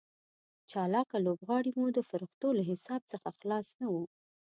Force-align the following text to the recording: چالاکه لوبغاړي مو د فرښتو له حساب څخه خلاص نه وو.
چالاکه 0.71 1.17
لوبغاړي 1.25 1.71
مو 1.79 1.87
د 1.93 1.99
فرښتو 2.09 2.47
له 2.57 2.63
حساب 2.69 3.01
څخه 3.11 3.27
خلاص 3.39 3.67
نه 3.81 3.87
وو. 3.93 4.03